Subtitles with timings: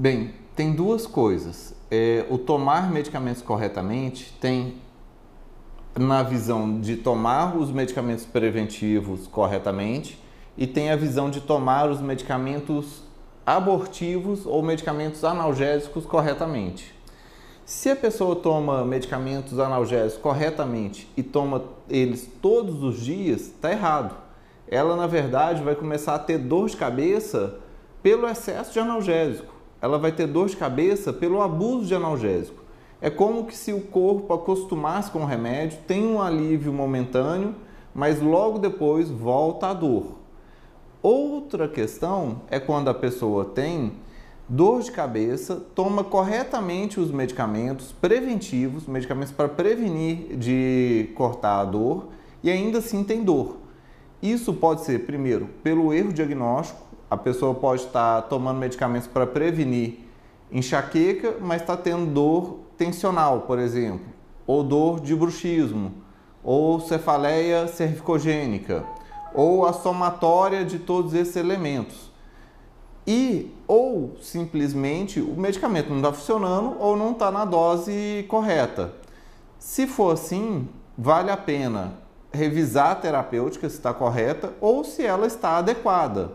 [0.00, 1.74] Bem, tem duas coisas.
[1.90, 4.76] É, o tomar medicamentos corretamente tem
[5.98, 10.22] na visão de tomar os medicamentos preventivos corretamente
[10.56, 13.02] e tem a visão de tomar os medicamentos
[13.44, 16.94] abortivos ou medicamentos analgésicos corretamente.
[17.64, 24.14] Se a pessoa toma medicamentos analgésicos corretamente e toma eles todos os dias, está errado.
[24.68, 27.58] Ela, na verdade, vai começar a ter dor de cabeça
[28.00, 29.57] pelo excesso de analgésico.
[29.80, 32.62] Ela vai ter dor de cabeça pelo abuso de analgésico.
[33.00, 37.54] É como que se o corpo acostumasse com o remédio, tem um alívio momentâneo,
[37.94, 40.16] mas logo depois volta a dor.
[41.00, 43.92] Outra questão é quando a pessoa tem
[44.48, 52.08] dor de cabeça, toma corretamente os medicamentos preventivos, medicamentos para prevenir de cortar a dor
[52.42, 53.58] e ainda assim tem dor.
[54.20, 60.00] Isso pode ser, primeiro, pelo erro diagnóstico, a pessoa pode estar tomando medicamentos para prevenir
[60.52, 64.06] enxaqueca, mas está tendo dor tensional, por exemplo,
[64.46, 65.92] ou dor de bruxismo,
[66.42, 68.84] ou cefaleia cervicogênica,
[69.34, 72.10] ou a somatória de todos esses elementos.
[73.06, 78.92] E ou simplesmente o medicamento não está funcionando ou não está na dose correta.
[79.58, 81.94] Se for assim, vale a pena
[82.30, 86.32] revisar a terapêutica se está correta ou se ela está adequada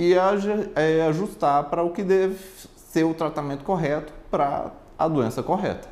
[0.00, 2.34] e é, ajustar para o que deve
[2.90, 5.86] ser o tratamento correto para a doença correta.